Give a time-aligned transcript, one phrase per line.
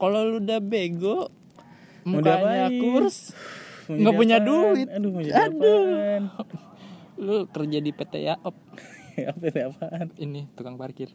[0.00, 1.28] kalau lu udah bego
[2.08, 3.36] mukanya kurs
[3.90, 4.88] nggak punya duit.
[4.88, 5.82] Aduh, mau jadi Aduh.
[5.84, 6.22] apaan?
[7.20, 8.56] lu kerja di PT Yaop
[9.30, 10.08] apa itu apaan?
[10.16, 11.12] ini tukang parkir.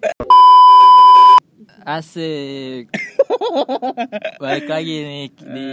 [1.81, 2.93] Asik.
[4.43, 5.70] Balik lagi nih di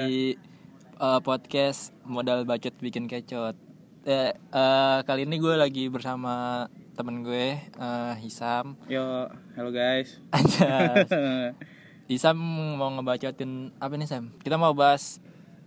[0.97, 3.59] uh, podcast modal bacot bikin kecot.
[4.03, 6.65] Eh, eh, kali ini gue lagi bersama
[6.97, 8.79] temen gue eh, Hisam.
[8.89, 10.17] Yo, halo guys.
[10.33, 11.05] aja
[12.13, 12.37] Hisam
[12.77, 15.19] mau ngebacotin apa nih Sam kita mau bahas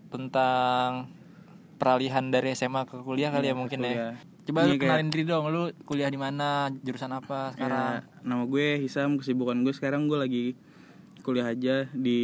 [0.09, 1.09] tentang
[1.75, 4.13] peralihan dari SMA ke kuliah kali ya mungkin ya kuliah.
[4.45, 6.47] coba Ini lu kayak- kenalin diri dong lu kuliah di mana
[6.77, 10.45] jurusan apa sekarang Ya, nama gue Hisam, kesibukan gue sekarang gue lagi
[11.20, 12.20] kuliah aja di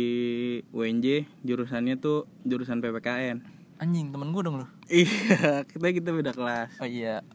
[0.69, 3.41] UNJ, jurusannya tuh jurusan PPKN.
[3.75, 6.77] anjing temen gue dong lu Iya, kita kita beda kelas.
[6.77, 7.25] Oh iya.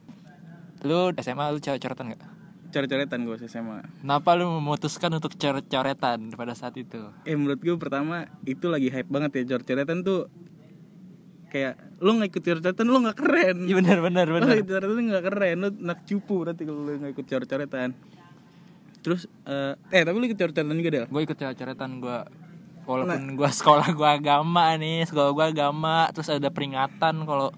[0.81, 2.23] Lu SMA lu coret-coretan gak?
[2.67, 3.79] Coret-coretan gue SMA.
[4.03, 6.99] Kenapa lu memutuskan untuk coret-coretan pada saat itu?
[7.23, 10.27] Eh menurut gue pertama itu lagi hype banget ya coret-coretan tuh
[11.47, 13.57] kayak lu nggak ikut coret-coretan lu nggak keren.
[13.63, 14.55] Iya benar benar Lu benar.
[14.59, 17.89] ikut coret-coretan nggak keren, lu nak cupu berarti kalau lu nggak ikut coret-coretan.
[18.99, 21.01] Terus eh eh tapi lu ikut coret-coretan juga deh.
[21.07, 22.17] Gue ikut coret-coretan gue
[22.87, 27.51] walaupun gua sekolah gua agama nih, sekolah gua agama, terus ada peringatan kalau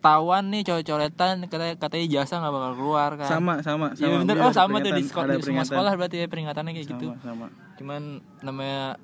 [0.00, 3.28] ketahuan nih coret-coretan katanya katanya jasa nggak bakal keluar kan.
[3.28, 4.00] Sama sama sama.
[4.00, 6.88] Iya bener, Gue oh sama tuh di, sekolah, di semua sekolah berarti ya peringatannya kayak
[6.88, 7.06] gitu.
[7.12, 7.46] Sama sama.
[7.76, 8.02] Cuman
[8.40, 8.96] namanya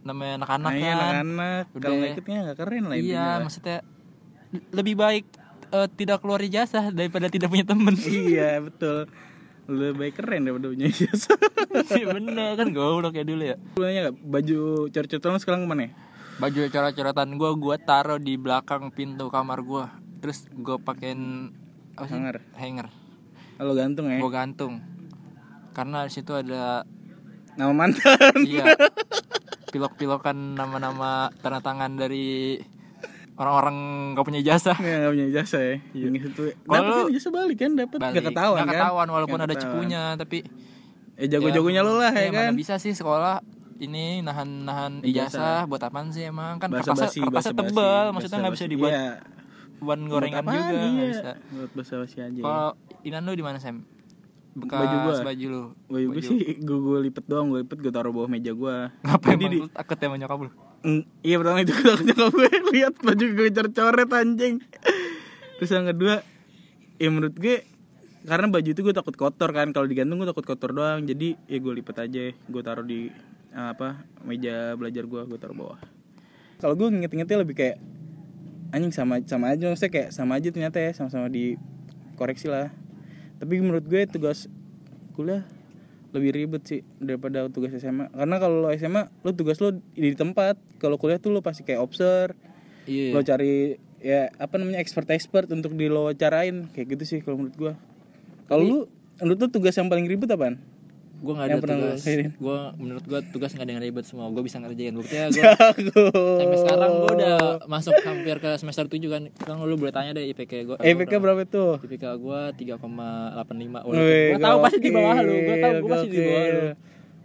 [0.00, 1.02] namanya anak-anak Nah, iya, kan.
[1.02, 2.38] anak-anak kalau Udah.
[2.46, 3.78] nggak keren lah Iya, maksudnya
[4.70, 5.24] lebih baik
[5.66, 7.90] eh, tidak keluar ijazah daripada tidak punya temen.
[7.98, 9.10] iya betul
[9.66, 11.34] lebih baik keren daripada punya ijazah
[11.90, 13.58] Iya bener kan goblok ya dulu ya.
[13.74, 15.90] nanya nggak baju coret-coretan lu sekarang ke mana ya?
[16.36, 19.84] Baju coret-coretan gue gue taruh di belakang pintu kamar gue.
[20.18, 21.52] Terus gue pakein
[21.92, 22.14] apa sih?
[22.14, 22.36] Hanger.
[22.52, 22.88] Hanger.
[23.56, 24.74] Kalau gantung ya Gue gantung.
[25.70, 26.84] Karena di situ ada
[27.54, 28.68] nama mantan iya
[29.66, 32.60] pilok-pilokan nama-nama tanda tangan dari
[33.34, 33.76] orang-orang
[34.12, 34.72] gak punya jasa.
[34.74, 36.06] ya nggak punya ijazah ya Iya.
[36.18, 39.34] Itu Kalau dapat lu- kan ijazah balik kan dapat nggak ketahuan Nggak kan ketahuan walaupun
[39.34, 39.72] Nggak ada ketahuan.
[39.74, 40.38] cepunya tapi
[41.14, 43.40] eh jago-jagonya lu lah ya Iya, mana kan bisa sih sekolah
[43.78, 47.72] ini nahan-nahan ijazah buat apaan sih emang kan Bahasa kertasnya, basi, kertasnya bahasa tebal
[48.02, 49.04] basi, maksudnya nggak bisa dibuat Iya.
[49.78, 51.06] Buat gorengan Buat juga iya.
[51.06, 51.30] bisa.
[51.52, 52.42] Buat bahasa basi aja ya.
[52.42, 52.70] kalau
[53.02, 53.84] inan lu di mana Sam?
[54.56, 55.14] Bekas Baju gua.
[55.22, 55.62] baju lu.
[55.86, 59.36] Baju gue sih gue gue lipet doang gue lipet gue taruh bawah meja gue ngapain
[59.36, 60.50] di- takut ya nyokap lu?
[60.80, 64.54] Mm, iya pertama itu gue nyokap gue lihat baju gue coret-coret anjing.
[65.56, 66.14] Terus yang kedua
[66.96, 67.68] ya menurut gue
[68.24, 69.68] karena baju itu gue takut kotor kan.
[69.70, 71.04] Kalau digantung gue takut kotor doang.
[71.04, 72.24] Jadi ya gue lipet aja.
[72.32, 73.12] Gue taruh di
[73.52, 75.80] apa meja belajar gue gue taruh bawah.
[76.56, 77.76] Kalau gue nginget-ngingetnya lebih kayak
[78.74, 81.60] anjing sama sama aja maksudnya kayak sama aja ternyata ya sama-sama di
[82.16, 82.72] koreksi lah.
[83.36, 84.48] Tapi menurut gue tugas
[85.12, 85.44] kuliah
[86.14, 90.56] lebih ribet sih daripada tugas SMA karena kalau lo SMA lo tugas lo di tempat.
[90.80, 92.36] Kalau kuliah tuh lo pasti kayak observe.
[92.88, 93.12] Iya.
[93.12, 96.70] Lo cari ya apa namanya expert expert untuk di lo carain.
[96.72, 97.74] Kayak gitu sih kalau menurut gua
[98.46, 98.78] kalau lu
[99.20, 100.60] menurut lu tugas yang paling ribet apaan
[101.16, 102.00] gue nggak ada tugas.
[102.36, 104.28] gue menurut gue tugas nggak ada yang ribet semua.
[104.28, 104.92] Gue bisa ngerjain.
[104.92, 105.42] Buktinya gue
[106.36, 109.22] sampai sekarang gue udah masuk hampir ke semester 7 kan.
[109.34, 113.56] Kan lu boleh tanya deh IPK gue EPK berapa tuh IPK gue 3,85 Walaupun
[113.92, 115.34] Wih, Gue tahu pasti di bawah lu.
[115.34, 116.66] Gue tahu gue pasti di bawah lu.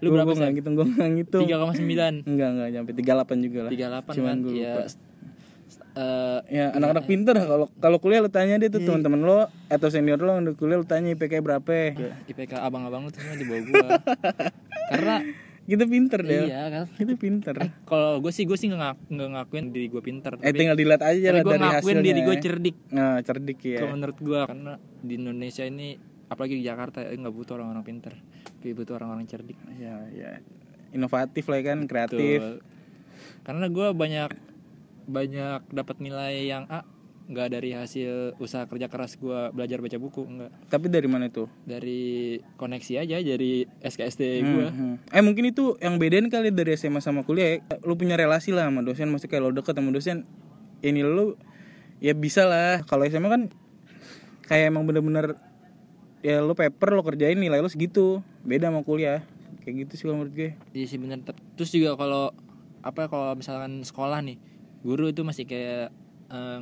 [0.02, 0.40] Lu Gua- berapa sih?
[0.42, 1.44] nggak ngitung gua nggak ngitung.
[1.46, 3.72] 3,9 enggak enggak nyampe 38 juga lah.
[4.02, 4.84] 38 cuman kan gua ya lupa
[5.96, 7.36] eh, ya anak-anak pinter.
[7.36, 10.78] Kalau kalau kuliah lu tanya deh tuh teman-teman lo atau senior lo yang udah kuliah
[10.80, 11.96] lu tanya IPK berapa?
[12.28, 13.88] IPK abang-abang lu tuh di bawah gue
[14.92, 15.16] Karena
[15.62, 16.52] kita pinter deh.
[16.52, 16.86] Iya kan?
[16.98, 17.56] Kita pinter.
[17.86, 20.36] Kalau gue sih gue sih nggak ngak- ngakuin diri gue pinter.
[20.42, 22.04] Eh Tapi, tinggal dilihat aja lah gue dari ngakuin hasilnya.
[22.04, 22.76] diri gue cerdik.
[22.92, 25.96] Nah cerdik ya Kalau menurut gue Karena di Indonesia ini
[26.32, 28.16] Apalagi di Jakarta eh, nggak butuh orang-orang pinter.
[28.42, 29.60] Tapi butuh orang-orang cerdik.
[29.76, 30.40] Ya ya
[30.92, 32.40] inovatif lah ya kan kreatif.
[32.40, 32.56] Betul.
[33.44, 34.30] Karena gue banyak
[35.08, 36.84] banyak dapat nilai yang A
[37.32, 41.48] nggak dari hasil usaha kerja keras gue belajar baca buku enggak tapi dari mana tuh
[41.64, 45.16] dari koneksi aja dari SKSD gue Hmm, hmm.
[45.16, 47.80] eh mungkin itu yang bedain kali dari SMA sama kuliah ya.
[47.88, 50.28] lu punya relasi lah sama dosen maksudnya kayak lo deket sama dosen
[50.82, 51.38] ini lu
[52.02, 52.82] ya bisa lah.
[52.84, 53.42] Kalau SMA kan
[54.50, 55.38] kayak emang bener-bener
[56.26, 58.26] ya lu paper lo kerjain nilai lo segitu.
[58.44, 59.24] Beda sama kuliah.
[59.62, 60.50] Kayak gitu sih kalau menurut gue.
[60.74, 61.22] Iya sih bener.
[61.56, 62.34] Terus juga kalau
[62.82, 64.42] apa kalau misalkan sekolah nih
[64.82, 65.94] guru itu masih kayak
[66.30, 66.62] eh,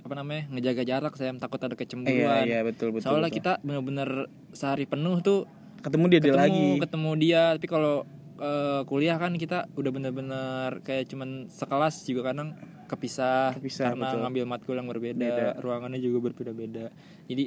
[0.00, 3.38] apa namanya ngejaga jarak saya takut ada iya kecemburuan iya betul betul, soalnya betul.
[3.38, 4.10] kita bener-bener
[4.50, 5.46] sehari penuh tuh
[5.80, 7.96] ketemu dia dia ketemu lagi ketemu dia tapi kalau
[8.40, 12.56] eh, kuliah kan kita udah bener-bener kayak cuman sekelas juga kadang
[12.90, 14.20] kepisah, Kepisah, karena betul.
[14.26, 15.62] ngambil matkul yang berbeda Beda.
[15.62, 16.90] ruangannya juga berbeda-beda
[17.30, 17.44] jadi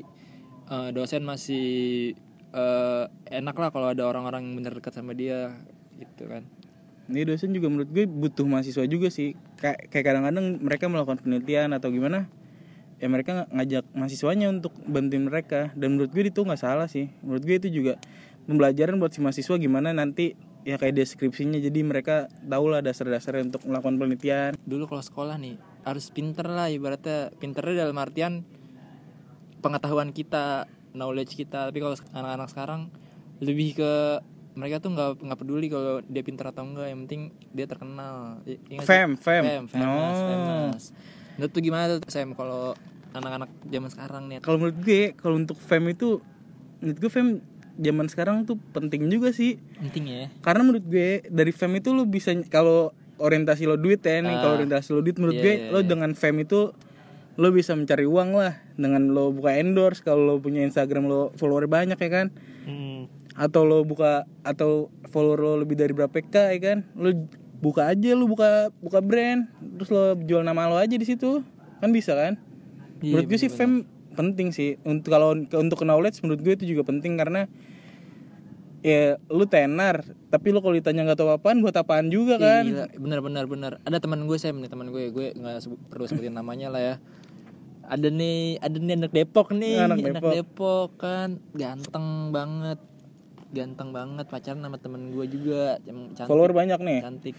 [0.71, 1.67] eh, dosen masih
[2.53, 5.51] eh, enak lah kalau ada orang-orang yang bener dekat sama dia
[5.99, 6.47] gitu kan
[7.11, 9.35] Ini dosen juga menurut gue butuh mahasiswa juga sih.
[9.59, 12.31] Kayak kadang-kadang mereka melakukan penelitian atau gimana,
[12.99, 15.75] ya mereka ng- ngajak mahasiswanya untuk bantuin mereka.
[15.75, 17.11] Dan menurut gue itu nggak salah sih.
[17.19, 17.99] Menurut gue itu juga
[18.47, 21.59] pembelajaran buat si mahasiswa gimana nanti ya kayak deskripsinya.
[21.59, 24.51] Jadi mereka tahu lah dasar-dasarnya untuk melakukan penelitian.
[24.63, 28.47] dulu kalau sekolah nih harus pinter lah ibaratnya pinternya dalam artian
[29.59, 32.81] pengetahuan kita knowledge kita tapi kalau anak-anak sekarang
[33.43, 33.91] lebih ke
[34.53, 38.81] mereka tuh nggak nggak peduli kalau dia pinter atau enggak yang penting dia terkenal ingat
[38.81, 38.87] sih?
[38.87, 39.43] Fame, fame.
[39.43, 40.27] fame famous, Oh.
[40.27, 40.83] famous.
[41.33, 42.77] menurut tuh gimana tuh Sam kalau
[43.11, 46.17] anak-anak zaman sekarang nih Kalau menurut gue, kalau untuk fame itu,
[46.79, 47.31] menurut gue fame
[47.75, 49.57] zaman sekarang tuh penting juga sih.
[49.79, 54.19] penting ya karena menurut gue dari fame itu lu bisa kalau orientasi lo duit ya
[54.19, 54.39] nih Ah.
[54.39, 55.87] kalau orientasi lo duit menurut Iya, gue iya, lo iya.
[55.87, 56.73] dengan fame itu
[57.33, 61.65] lo bisa mencari uang lah dengan lo buka endorse kalau lo punya Instagram lo follower
[61.65, 62.29] banyak ya kan.
[63.33, 66.77] Atau lo buka atau follower lo lebih dari berapa k ya kan?
[66.93, 67.13] Lo
[67.63, 69.47] buka aja lo buka buka brand
[69.79, 71.41] terus lo jual nama lo aja di situ.
[71.81, 72.39] Kan bisa kan?
[73.03, 73.83] Iya, menurut gue sih fame
[74.13, 74.79] penting sih.
[74.87, 77.49] Untuk kalau untuk knowledge menurut gue itu juga penting karena
[78.83, 80.05] ya lu tenar.
[80.31, 82.63] Tapi lu kalau ditanya nggak tahu apaan buat apaan juga kan?
[82.63, 83.71] Gila, bener bener bener.
[83.83, 86.95] Ada teman gue Sam nih teman gue, gue nggak sebut, perlu sebutin namanya lah ya.
[87.83, 90.31] Ada nih, ada nih anak Depok nih, Anak Depok.
[90.31, 92.79] Depok kan, ganteng banget,
[93.53, 97.35] ganteng banget pacaran sama temen gue juga, cantik, follower banyak nih cantik.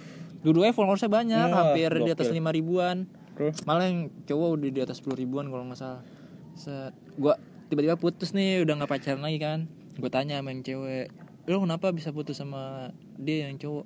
[0.47, 3.11] Dua-duanya followersnya banyak, Wah, hampir di atas lima ribuan.
[3.35, 6.07] terus Malah yang cowok udah di atas 10 ribuan kalau nggak salah.
[6.55, 7.35] Set, gua
[7.67, 9.67] tiba-tiba putus nih, udah nggak pacaran lagi kan.
[9.99, 11.11] Gue tanya sama yang cewek,
[11.51, 13.85] lo kenapa bisa putus sama dia yang cowok?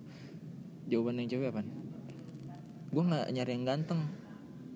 [0.85, 1.65] Jawaban yang cewek apa?
[2.93, 4.01] Gue nggak nyari yang ganteng,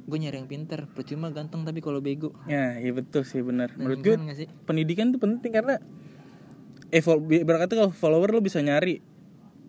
[0.09, 0.89] gue nyari yang pinter.
[0.89, 2.33] Percuma ganteng tapi kalau bego.
[2.49, 4.17] ya iya betul sih benar Nah, menurut gue
[4.65, 5.77] pendidikan tuh penting karena
[6.93, 7.01] eh
[7.43, 9.01] berkata kalau follower lo bisa nyari.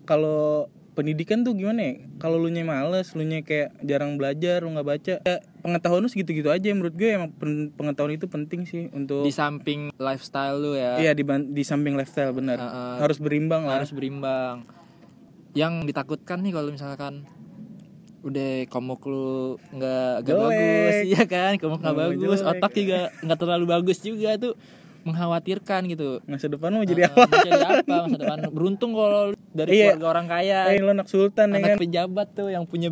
[0.03, 1.93] Kalau pendidikan tuh gimana ya?
[2.19, 6.09] Kalau lu nya males lu nya kayak jarang belajar lu nggak baca ya, pengetahuan lu
[6.11, 6.67] segitu-gitu aja.
[6.69, 11.11] Menurut gue emang pen- pengetahuan itu penting sih untuk Di samping lifestyle lu ya, iya
[11.15, 12.59] di, di samping lifestyle benar.
[12.59, 12.95] Uh-uh.
[12.99, 13.79] harus berimbang lah.
[13.79, 14.67] Harus berimbang.
[15.55, 17.23] Yang ditakutkan nih kalau misalkan
[18.23, 21.55] udah komuk lu nggak nggak bagus iya kan?
[21.57, 22.51] Komuk nggak Komuk bagus jelek.
[22.53, 24.53] otak juga nggak terlalu bagus juga tuh
[25.03, 26.19] mengkhawatirkan gitu.
[26.23, 27.23] Masa depan mau jadi Ah, apa?
[27.23, 27.95] mau jadi apa?
[28.03, 28.49] Masa depan lu?
[28.49, 29.93] beruntung kalau lu dari Iya.
[29.93, 30.59] keluarga orang kaya.
[30.69, 31.63] Eh lu anak sultan ya kan?
[31.69, 32.89] anak pejabat tuh yang punya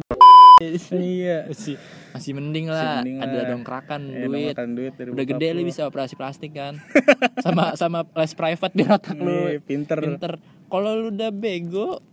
[0.94, 1.48] iya.
[1.48, 1.75] Masih
[2.12, 3.02] masih mending lah.
[3.02, 3.46] mending ada lah.
[3.50, 4.54] dongkrakan Eh, duit.
[4.54, 5.66] duit dari udah gede lu lu.
[5.66, 6.78] bisa operasi plastik kan?
[7.42, 9.31] Sama sama les private biar otak lu.
[9.48, 9.98] Iya, pinter.
[9.98, 10.31] pinter.
[10.68, 12.04] Kalau lu udah bego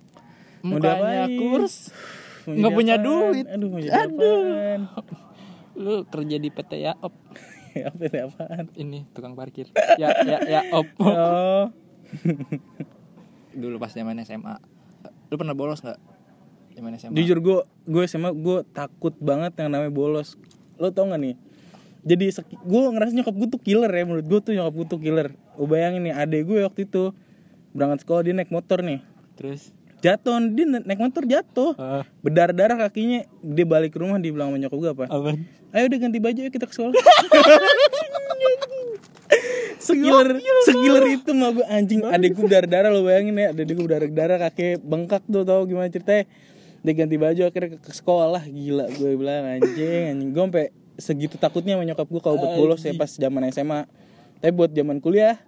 [0.60, 1.90] mukanya kurs
[2.44, 3.44] nggak jadi punya duit.
[3.46, 4.40] Aduh jadi Aduh.
[4.40, 4.80] apaan?
[5.74, 7.12] Lu kerja di PT Yaop
[7.88, 8.64] apa ini apaan?
[8.74, 9.70] Ini tukang parkir.
[10.00, 11.66] Ya ya ya op oh.
[13.60, 14.78] Dulu pas zaman SMA
[15.28, 16.00] lu pernah bolos nggak?
[16.78, 20.40] Zaman SMA jujur gue gue sama gue takut banget yang namanya bolos.
[20.80, 21.36] Lo tau gak nih?
[22.06, 22.32] Jadi
[22.64, 25.28] gue ngerasa nyokap gue tuh killer ya menurut gue tuh nyokap gue tuh killer.
[25.58, 27.12] Gue bayangin nih adek gue waktu itu
[27.76, 29.04] berangkat sekolah dia naik motor nih.
[29.36, 31.72] Terus jatuh dia na- naik motor jatuh.
[31.74, 35.04] Ah, berdarah darah kakinya dia balik ke rumah dia bilang sama nyokap gue apa?
[35.70, 36.92] Ayo udah ganti baju ya kita ke sekolah.
[39.78, 40.26] Sekiller
[40.64, 43.46] sekiller itu mah gue anjing adek gue berdarah darah lo bayangin ya.
[43.52, 46.26] Adek gue berdarah darah kaki bengkak tuh tau gimana ceritanya.
[46.78, 48.42] Dia ganti baju akhirnya ke, ke sekolah.
[48.44, 50.28] Gila gue bilang anjing anjing.
[50.30, 50.66] Gue sampai
[50.98, 53.86] segitu takutnya sama nyokap gue kalau buat bolos ya pas zaman SMA
[54.38, 55.38] tapi buat zaman kuliah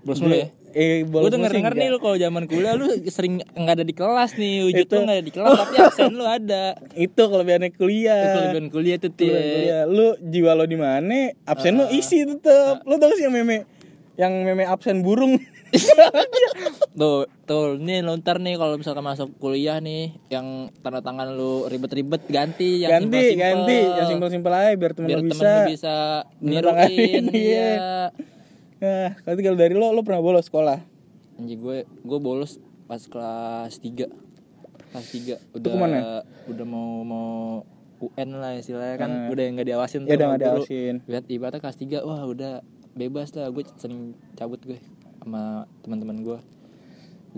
[0.00, 3.44] bolos mulu ya eh Gue bolos denger denger nih lu kalau zaman kuliah lu sering
[3.44, 4.94] nggak ada di kelas nih, wujud Itu.
[4.96, 6.64] lu nggak ada di kelas tapi absen lu ada.
[6.96, 9.28] itu kelebihannya kuliah Itu kelebihan kuliah tuh Tie.
[9.28, 9.82] kuliah.
[9.84, 13.68] lu jiwa lo di mana absen lo isi tetep lo tau gak sih yang meme
[14.16, 15.40] yang meme absen burung
[16.92, 21.64] Tuh, tuh nih lu ntar nih kalau misalkan masuk kuliah nih yang tanda tangan lu
[21.64, 23.40] ribet-ribet ganti yang ganti simpel-simpel.
[23.40, 25.96] ganti yang simpel simpel aja biar temen biar lo temen bisa lu bisa
[26.44, 28.12] niruin iya.
[28.82, 30.82] Nah kalau dari lo lo pernah bolos sekolah?
[31.38, 32.58] Anjir gue gue bolos
[32.90, 34.10] pas kelas 3
[34.90, 35.96] kelas 3 udah ke mana?
[36.50, 37.30] udah mau mau
[38.02, 39.30] UN lah istilahnya kan.
[39.30, 40.46] Udah nggak diawasin ya udah nggak guru.
[40.66, 40.94] diawasin.
[41.06, 42.52] Lihat ibaratnya kelas 3 wah udah
[42.98, 43.48] bebas lah.
[43.54, 44.82] Gue sering cabut gue
[45.22, 46.38] sama teman-teman gue.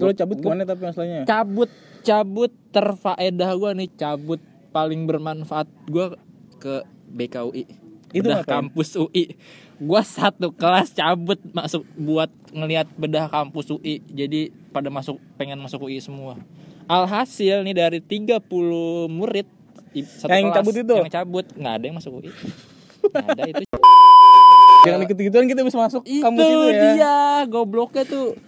[0.00, 1.28] Lo cabut ke mana tapi masalahnya?
[1.28, 1.68] Cabut
[2.00, 3.90] cabut terfaedah gue nih.
[3.92, 4.40] Cabut
[4.72, 6.16] paling bermanfaat gue
[6.58, 6.82] ke
[7.12, 7.83] BKUI
[8.14, 8.54] Itu bedah ngapain?
[8.70, 9.34] kampus UI
[9.74, 15.90] gue satu kelas cabut masuk buat ngelihat bedah kampus UI jadi pada masuk pengen masuk
[15.90, 16.38] UI semua.
[16.86, 18.38] Alhasil nih dari 30
[19.10, 19.50] murid
[20.14, 20.94] satu Yang kelas cabut itu?
[20.94, 22.30] yang cabut nggak ada yang masuk UI
[23.04, 23.62] nggak ada itu
[24.84, 26.80] jangan ikut gituan kita bisa masuk itu kampus itu ya.
[26.94, 27.16] dia
[27.50, 28.38] gobloknya tuh.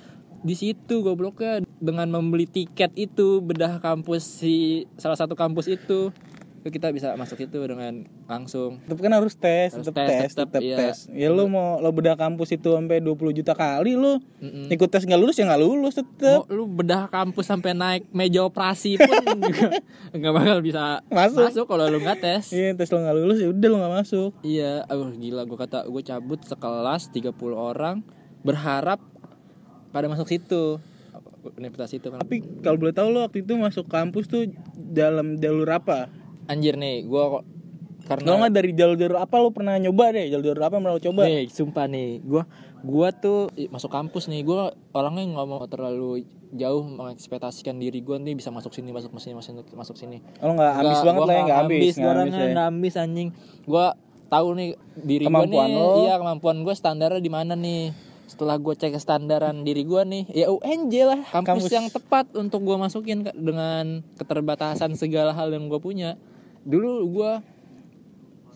[0.47, 6.15] Di situ gobloknya dengan membeli tiket itu bedah kampus si salah satu kampus itu
[6.69, 10.63] kita bisa masuk itu dengan langsung Tetep kan harus tes, Harus tetep tes, tetep, tetep
[10.63, 10.77] iya.
[10.79, 10.97] tes.
[11.11, 14.69] Ya lu mau lo bedah kampus itu sampai 20 juta kali lu Mm-mm.
[14.69, 16.43] ikut tes nggak lulus ya nggak lulus tetep.
[16.43, 19.13] Mau lu bedah kampus sampai naik meja operasi pun
[19.47, 19.79] juga
[20.13, 21.45] nggak bakal bisa Masuk.
[21.47, 24.31] masuk kalau lu nggak tes Iya tes lo nggak lulus ya udah lo nggak masuk.
[24.41, 28.01] Iya, aduh gila gue kata gue cabut sekelas 30 orang
[28.43, 28.99] berharap
[29.91, 30.79] pada masuk situ
[31.55, 32.19] universitas itu kan.
[32.19, 36.11] Tapi kalau boleh tahu lo waktu itu masuk kampus tuh dalam jalur apa?
[36.47, 37.45] Anjir nih, gue kok
[38.07, 40.31] karena nggak dari jalur-jalur apa lo pernah nyoba deh?
[40.31, 41.23] Jalur-jalur apa yang pernah lo coba?
[41.27, 42.43] nih, sumpah nih, gue
[42.87, 46.23] gua tuh masuk kampus nih, gue orangnya nggak mau terlalu
[46.55, 50.19] jauh mengekspektasikan diri gue nih bisa masuk sini, masuk sini, masuk sini, masuk sini.
[50.39, 52.53] Lo nggak ambis banget lah ya nggak ambis, gua ambis orangnya ya.
[52.55, 53.29] nggak ambis anjing.
[53.67, 53.87] Gue
[54.31, 55.91] tahu nih diri gue nih, lo.
[56.07, 57.91] iya kemampuan gue standarnya di mana nih.
[58.27, 61.71] Setelah gue cek standaran diri gue nih, ya UNJ lah, kampus, Kampus.
[61.71, 66.19] yang tepat untuk gue masukin dengan keterbatasan segala hal yang gue punya.
[66.67, 67.33] Dulu gue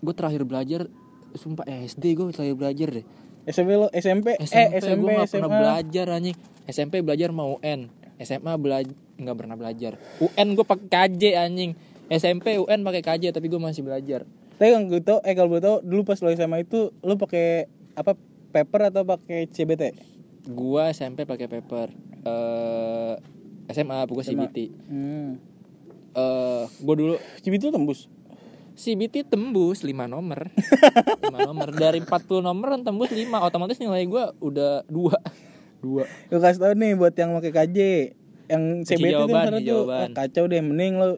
[0.01, 0.91] gue terakhir belajar,
[1.33, 3.05] sumpah eh, SD gue terakhir belajar deh.
[3.41, 6.37] SMP lo SMP, SMP, eh SMP gue gak pernah belajar anjing
[6.69, 7.89] SMP belajar mau UN
[8.21, 9.91] SMA belajar nggak pernah belajar
[10.21, 11.71] UN gue pakai KJ anjing
[12.05, 14.29] SMP UN pakai KJ tapi gue masih belajar
[14.61, 17.65] Tapi yang gue tau, eh kalau boleh tau dulu pas lo SMA itu lo pakai
[17.97, 18.13] apa
[18.53, 19.83] paper atau pakai CBT?
[20.45, 21.87] gue SMP pakai paper
[22.21, 23.13] eh
[23.73, 25.41] SMA gue CBT Hmm.
[26.11, 27.15] Eh gue dulu.
[27.41, 28.07] CBT lo tembus.
[28.71, 30.47] CBT tembus 5 nomor.
[31.27, 31.69] 5 nomor.
[31.75, 36.93] Dari 40 nomor tembus 5 otomatis nilai gue udah 2 2 Gue kasih tau nih
[36.93, 37.77] buat yang pakai KJ
[38.51, 39.99] yang CBT jawaban, kunci tuh jawaban.
[40.03, 41.09] ah, kacau deh mending lo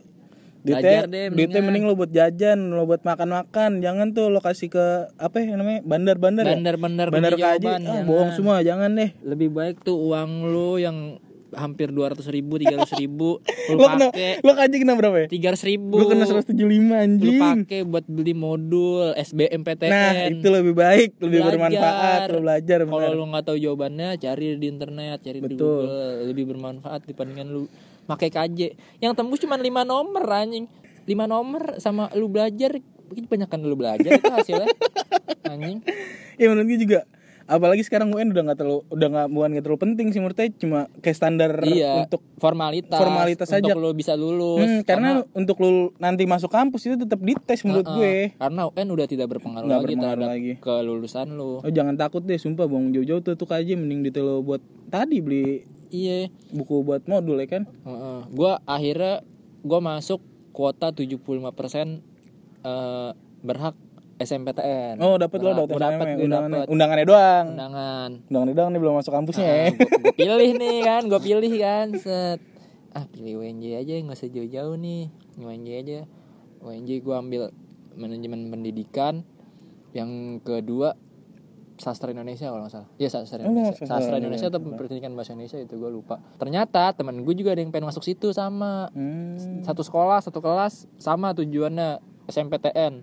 [0.64, 3.84] Belajar duitnya, deh, duitnya mending lo buat jajan lo buat makan-makan.
[3.84, 6.56] Jangan tuh lo kasih ke apa ya namanya bandar-bandar ya?
[6.56, 8.04] bandar-bandar bandar kunci KJ jawaban, ah, jangan.
[8.08, 9.12] bohong semua jangan deh.
[9.28, 11.20] Lebih baik tuh uang lu yang
[11.56, 13.40] hampir 200 ribu 300 ribu
[13.74, 15.28] lu pakai lo KJ kena berapa ya?
[15.30, 15.96] 300 ribu.
[16.04, 17.40] Gue kena 175 lu anjing.
[17.40, 21.48] pakai buat beli modul SBMPTN nah itu lebih baik lebih Belajar.
[21.56, 25.60] bermanfaat lo belajar kalau lu nggak tahu jawabannya cari di internet cari di Betul.
[25.60, 25.98] Google
[26.30, 27.64] lebih bermanfaat dibandingkan lu
[28.04, 28.60] pakai KJ
[29.00, 30.68] yang tembus cuma 5 nomor anjing.
[31.04, 34.68] 5 nomor sama lu belajar mungkin banyak kan lu belajar itu hasilnya.
[35.54, 35.84] Anjing.
[36.40, 37.00] Ya menurut gue juga
[37.46, 40.50] apalagi sekarang UN udah nggak terlalu udah nggak bukan nggak terlalu penting sih menurut saya
[40.54, 43.74] cuma kayak standar iya untuk formalitas formalitas untuk aja.
[43.76, 47.98] lu bisa lulus Hmm, karena, untuk lu nanti masuk kampus itu tetap dites menurut Heeh.
[47.98, 50.52] gue Karena UN udah tidak berpengaruh Nggak lagi berpengaruh terhadap lagi.
[50.58, 51.52] kelulusan lu.
[51.60, 55.20] oh jangan takut deh sumpah bang jauh-jauh tuh tuh aja mending detail lo buat tadi
[55.20, 56.32] beli Iya.
[56.50, 58.20] buku buat modul ya kan Heeh.
[58.30, 59.22] Gua akhirnya
[59.62, 62.02] gua masuk kuota 75%
[62.64, 63.76] eh berhak
[64.24, 64.96] SMPTN.
[65.00, 68.10] oh dapat lo dapat dapet, gua undangannya doang undangan.
[68.30, 71.54] undangannya doang nih belum masuk kampusnya ya Nah, gua, gua pilih nih kan, gua pilih
[71.60, 71.88] kan.
[72.00, 72.40] Set.
[72.94, 75.10] Ah, pilih UNJ aja nggak usah jauh-jauh nih.
[75.42, 76.00] UNJ aja.
[76.62, 77.50] UNJ gua ambil
[77.98, 79.26] manajemen pendidikan.
[79.94, 80.98] Yang kedua
[81.78, 82.90] sastra Indonesia kalau nggak salah.
[83.02, 83.74] Iya sastra Oh, Indonesia.
[83.82, 86.22] sastra sastra Indonesia atau pendidikan bahasa Indonesia itu gue lupa.
[86.38, 89.66] Ternyata temen gue juga ada yang pengen masuk situ sama hmm.
[89.66, 92.00] satu sekolah satu kelas sama tujuannya
[92.30, 92.94] SMPTN.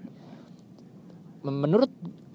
[1.43, 1.91] Menurut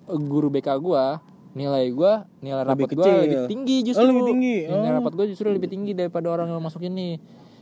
[0.08, 1.20] guru BK gua
[1.52, 3.16] nilai gua nilai Lebih rapot gua kecil.
[3.22, 4.02] lebih tinggi justru.
[4.02, 4.56] Oh, lebih tinggi.
[4.66, 4.96] Nilai Oh.
[4.96, 7.18] rapot gua justru lebih tinggi daripada orang yang masuk ini.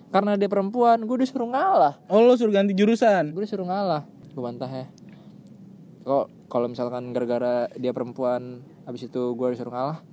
[0.10, 1.98] Karena dia perempuan, gue disuruh ngalah.
[2.06, 4.06] oh lo suruh ganti jurusan Gue disuruh ngalah.
[4.30, 4.86] Gue bantah ya.
[6.04, 10.06] Kok kalau misalkan gara-gara dia perempuan habis itu gue disuruh ngalah,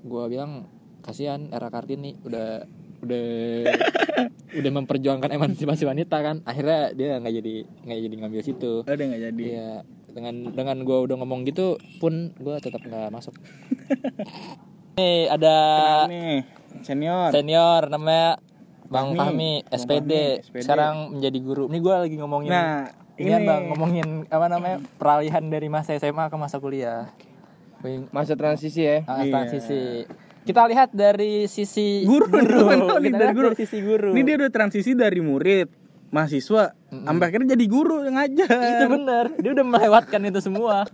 [0.00, 0.64] gue bilang
[1.00, 2.64] kasihan era Kartini udah
[3.04, 3.24] udah
[4.58, 7.54] udah memperjuangkan emansipasi wanita kan akhirnya dia nggak jadi
[7.84, 9.72] nggak jadi ngambil situ oh dia nggak jadi Iya,
[10.14, 13.34] dengan dengan gue udah ngomong gitu pun gue tetap nggak masuk.
[14.94, 15.56] Nih ada
[16.06, 16.46] nih
[16.86, 18.38] senior senior namanya
[18.86, 19.18] Bang Fahmi.
[19.18, 20.12] Fahmi, Bang SPD.
[20.38, 20.60] Fahmi, SPD.
[20.62, 21.64] Sekarang menjadi guru.
[21.66, 22.50] Ini gue lagi ngomongin.
[22.52, 27.10] nah ini kan bang ngomongin apa namanya peralihan dari masa SMA ke masa kuliah.
[28.10, 29.02] Masa transisi ya.
[29.04, 29.32] ah, Iya.
[29.34, 30.06] transisi.
[30.44, 32.68] Kita lihat dari sisi Guru, guru.
[33.00, 33.46] Kita dari lihat guru.
[33.50, 34.10] dari sisi guru.
[34.12, 35.68] Ini dia udah transisi dari murid,
[36.14, 38.54] mahasiswa, sampai akhirnya jadi guru yang ngajar.
[38.54, 40.86] itu bener dia udah melewatkan itu semua.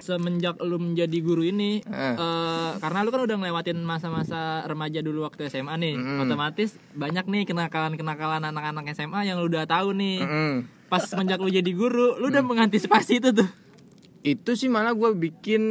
[0.00, 5.52] Semenjak lu menjadi guru ini eh, karena lu kan udah ngelewatin masa-masa remaja dulu waktu
[5.52, 10.24] SMA nih otomatis banyak nih kenakalan-kenakalan anak-anak SMA yang lu udah tahu nih.
[10.24, 10.56] Mm.
[10.88, 13.48] pas semenjak lu jadi guru lu udah mengantisipasi itu tuh.
[14.24, 15.62] Itu sih malah gue bikin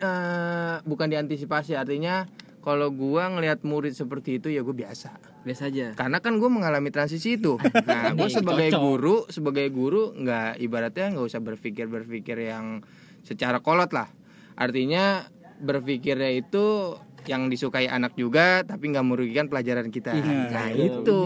[0.00, 2.24] eh bukan diantisipasi artinya
[2.60, 5.29] kalau gua ngelihat murid seperti itu ya gue biasa.
[5.40, 5.96] Biasa aja.
[5.96, 7.56] Karena kan gue mengalami transisi itu.
[7.88, 8.82] Nah, gue sebagai cocok.
[8.82, 12.84] guru, sebagai guru nggak ibaratnya nggak usah berpikir berpikir yang
[13.24, 14.08] secara kolot lah.
[14.56, 15.24] Artinya
[15.60, 16.96] berpikirnya itu
[17.28, 20.12] yang disukai anak juga tapi nggak merugikan pelajaran kita.
[20.16, 21.20] Nah itu.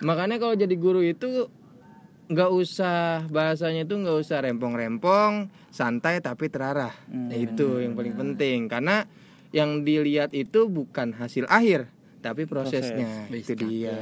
[0.00, 1.48] Makanya kalau jadi guru itu
[2.32, 6.96] nggak usah bahasanya itu nggak usah rempong-rempong santai tapi terarah.
[7.12, 8.72] Nah, itu yang paling penting.
[8.72, 9.04] Karena
[9.52, 11.91] yang dilihat itu bukan hasil akhir
[12.22, 13.92] tapi prosesnya itu dia.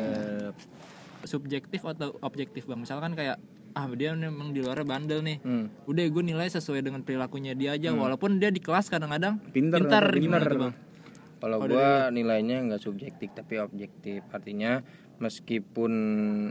[1.24, 2.80] Subjektif atau objektif bang?
[2.80, 5.38] Misalkan kayak ah dia memang di luar bandel nih.
[5.40, 5.66] Hmm.
[5.86, 10.44] udah gue nilai sesuai dengan perilakunya dia aja walaupun dia di kelas kadang-kadang pintar gimana
[10.44, 10.74] tuh bang?
[11.40, 14.20] Kalau gua nilainya nggak subjektif tapi objektif.
[14.28, 14.84] Artinya
[15.20, 15.92] meskipun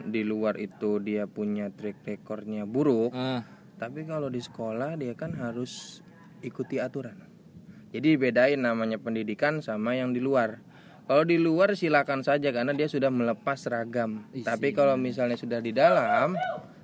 [0.10, 3.46] di luar itu dia punya track recordnya buruk, Ah,
[3.78, 6.02] tapi kalau di sekolah dia kan harus
[6.42, 7.22] ikuti aturan.
[7.90, 10.62] Jadi bedain namanya pendidikan sama yang di luar.
[11.10, 14.30] Kalau di luar silakan saja karena dia sudah melepas seragam.
[14.46, 16.38] Tapi kalau misalnya sudah di dalam,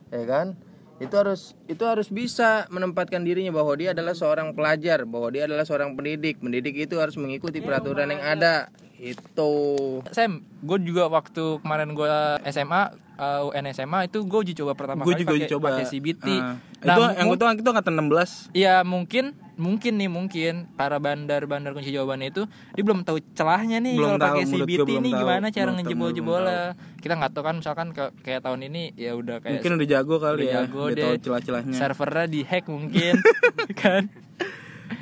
[0.09, 0.57] ya kan?
[0.97, 5.61] Itu harus itu harus bisa menempatkan dirinya bahwa dia adalah seorang pelajar, bahwa dia adalah
[5.61, 6.41] seorang pendidik.
[6.41, 8.73] Pendidik itu harus mengikuti peraturan yang ada.
[8.97, 9.77] Itu.
[10.09, 12.09] Sam gue juga waktu kemarin gue
[12.49, 12.81] SMA
[13.21, 16.27] uh, UN SMA itu gue uji coba pertama gue kali juga pakai- coba pakai CBT
[16.31, 16.55] Ah.
[16.81, 21.89] Nah, itu yang itu itu angkatan 16 Iya mungkin mungkin nih mungkin para bandar-bandar kunci
[21.89, 22.43] jawabannya itu
[22.73, 25.21] dia belum tahu celahnya nih Belum kalau tahu, pakai gue CBT nih tahu.
[25.23, 26.61] gimana cara ngejebol-jebolnya
[26.99, 30.15] kita nggak tahu kan misalkan ke, kayak tahun ini ya udah kayak mungkin udah jago
[30.17, 31.75] kali udah ya jago udah tahu celah-celahnya.
[31.75, 33.13] servernya di hack mungkin
[33.81, 34.03] kan?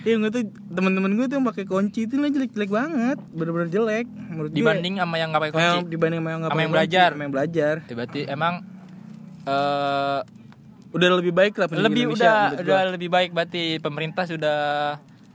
[0.03, 4.07] Iya nggak tuh teman-teman gue tuh yang pakai kunci itu lah jelek-jelek banget bener-bener jelek
[4.07, 5.65] menurut gue dibanding sama yang nggak pakai kunci.
[5.65, 7.09] yang dibanding sama yang nggak pakai yang kunci, belajar.
[7.09, 7.73] sama yang belajar.
[7.81, 8.53] Ya, berarti emang
[9.43, 10.19] eh
[10.93, 14.59] udah lebih baik lah lebih Indonesia, udah udah lebih baik berarti pemerintah sudah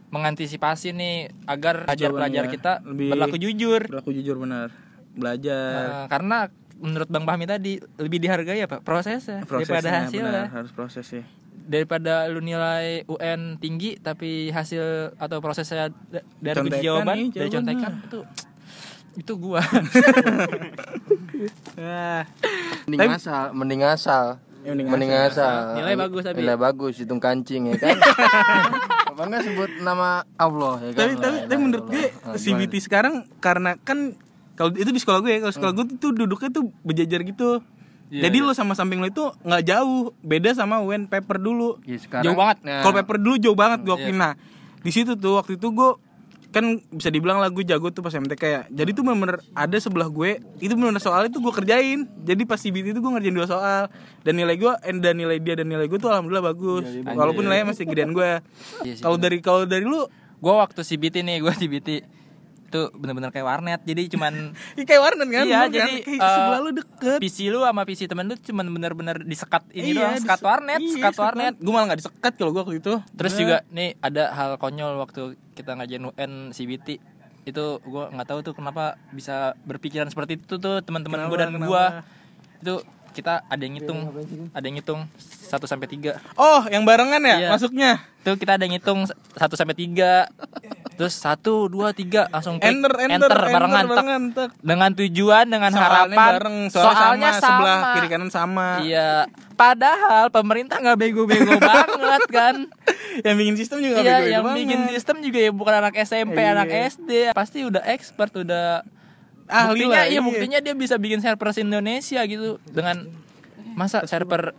[0.09, 3.83] mengantisipasi nih agar pelajar-pelajar kita lebih- berlaku jujur.
[3.85, 4.71] berlaku jujur benar.
[5.12, 5.75] Belajar.
[5.77, 6.38] Eh, karena
[6.79, 8.79] menurut Bang Fahmi tadi lebih dihargai apa?
[8.79, 10.25] Prosesnya, daripada prosesnya hasilnya.
[10.25, 10.47] benar.
[10.55, 11.25] Harus proses ya
[11.69, 17.50] daripada lu nilai UN tinggi tapi hasil atau prosesnya da- dari Contekan jawaban nih, dari
[17.53, 18.21] contekan itu
[19.19, 19.61] itu gua.
[21.77, 22.25] Ah
[22.88, 24.41] Mending asal, mending asal.
[24.59, 25.75] Ya, mending mending asal.
[25.75, 26.38] Nilai bagus tapi.
[26.38, 27.97] Nilai bagus, hitung kancing ya kan.
[29.11, 30.99] Apa enggak sebut nama Allah ya kan.
[31.01, 34.14] tapi tapi tapi menurut gue CBT sekarang karena kan
[34.55, 37.59] kalau itu di sekolah gue ya kalau sekolah gue tuh duduknya tuh berjajar gitu
[38.09, 41.99] Iya, jadi lo sama samping lo itu nggak jauh beda sama UN paper dulu Ya,
[41.99, 42.57] sekarang, Jauh banget.
[42.62, 44.01] Nah, kalau paper dulu jauh banget gue Iya.
[44.01, 44.16] akuin.
[44.16, 44.33] nah
[44.79, 45.90] di situ tuh waktu itu gue
[46.49, 48.63] kan bisa dibilang lah gue jago tuh pas MTK ya.
[48.73, 52.09] Jadi tuh bener-bener ada sebelah gue itu bener soalnya tuh gue kerjain.
[52.25, 53.93] Jadi pas CBT itu gue ngerjain dua soal.
[54.25, 56.89] Dan nilai gue eh, dan nilai dia dan nilai gue tuh alhamdulillah bagus.
[57.05, 58.41] Walaupun nilainya masih gedean gue.
[58.85, 60.09] Iya kalau dari kalau dari lu?
[60.39, 62.07] Gua waktu CBT nih gua CBT
[62.68, 63.81] itu bener-bener kayak warnet.
[63.83, 64.52] Jadi cuman
[64.88, 65.44] kayak warnet kan?
[65.48, 65.88] Iya, jadi, kan?
[66.04, 67.18] kayak sebelah lu deket.
[67.24, 70.92] PC lu sama PC temen lu cuman bener-bener disekat ini Iya, doang sekat warnet iya,
[70.92, 71.54] sekat warnet.
[71.57, 72.94] Gue malah gak disekat kalau gue waktu itu.
[73.16, 76.88] Terus juga nih ada hal konyol waktu kita ngajain UN CBT
[77.48, 82.04] itu gua nggak tahu tuh kenapa bisa berpikiran seperti itu tuh teman-teman gue dan kenapa?
[82.61, 82.74] itu
[83.16, 83.98] kita ada yang ngitung
[84.52, 87.48] ada yang ngitung 1 sampai 3 Oh yang barengan ya Iya.
[87.50, 87.90] masuknya
[88.22, 90.28] itu kita ada yang ngitung 1 sampai 3
[90.99, 93.91] terus 1 2 3 langsung klik Enter enter enter, barengan tek.
[93.95, 94.23] barengan
[94.59, 97.93] dengan tujuan dengan Soalnya harapan bareng soalnya, sama, sebelah sama.
[97.95, 99.11] kiri kanan sama iya
[99.55, 102.57] padahal pemerintah nggak bego-bego banget kan
[103.19, 104.59] Yang bikin sistem juga Iya, bego-bego yang banget.
[104.61, 106.51] bikin sistem juga ya bukan anak SMP, Iya.
[106.53, 107.11] anak SD.
[107.33, 108.87] Pasti udah expert, udah
[109.45, 110.21] Ahli buktinya, lah, iya, iya.
[110.21, 113.11] buktinya dia bisa bikin server Indonesia gitu dengan
[113.75, 114.53] masa server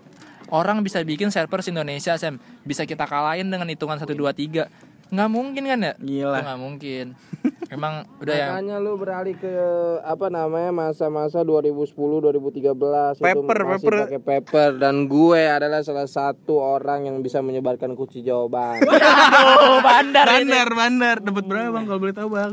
[0.50, 2.36] orang bisa bikin server Indonesia, Sam.
[2.62, 4.66] Bisa kita kalahin dengan hitungan 1 2 3.
[5.10, 5.94] Nggak mungkin kan ya?
[5.98, 6.40] Gila.
[6.42, 7.06] Nggak mungkin.
[7.76, 8.48] Emang udah ya.
[8.50, 9.54] Makanya lu beralih ke
[10.02, 13.94] apa namanya masa-masa 2010 2013 Paper, itu masih paper.
[14.10, 18.82] pakai paper dan gue adalah salah satu orang yang bisa menyebarkan kunci jawaban.
[19.40, 20.50] Oh, bandar ini.
[20.50, 22.52] Bandar bandar dapat berapa bang kalau boleh tahu bang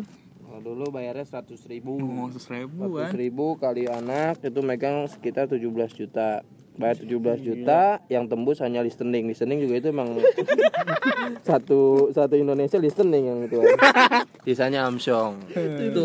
[0.66, 1.94] dulu bayarnya 100 ribu.
[1.94, 5.62] Oh seribu kan 100 ribu kali anak itu megang sekitar 17
[5.94, 6.42] juta.
[6.76, 9.24] Bayar 17 juta yang tembus hanya listening.
[9.26, 10.20] Listening juga itu emang
[11.48, 13.64] satu satu Indonesia listening yang itu.
[14.44, 15.40] Sisanya Amsong.
[15.56, 16.04] itu.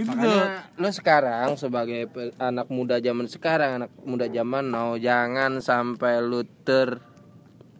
[0.00, 2.08] Makanya lo sekarang sebagai
[2.40, 7.00] anak muda zaman sekarang, anak muda zaman now jangan sampai lu ter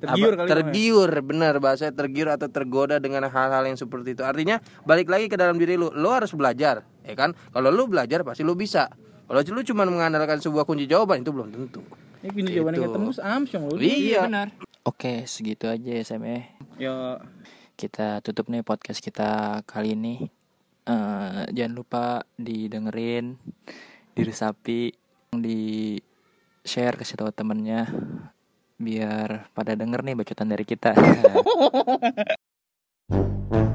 [0.01, 4.57] Tergiur apa, kali tergiur benar bahasa tergiur atau tergoda dengan hal-hal yang seperti itu artinya
[4.89, 8.41] balik lagi ke dalam diri lu lu harus belajar ya kan kalau lu belajar pasti
[8.41, 8.89] lu bisa
[9.31, 11.87] kalau lu cuma mengandalkan sebuah kunci jawaban itu belum tentu.
[12.19, 14.27] Ini kunci jawaban yang tembus Amsyong lu iya.
[14.27, 14.51] Benar.
[14.83, 16.51] Oke, segitu aja ya Sam ya.
[16.75, 16.95] Ya
[17.79, 20.27] kita tutup nih podcast kita kali ini.
[20.83, 23.39] Eh, jangan lupa didengerin
[24.19, 24.99] diresapi
[25.31, 25.95] di
[26.67, 27.87] share kasih tahu temennya
[28.83, 30.91] biar pada denger nih bacotan dari kita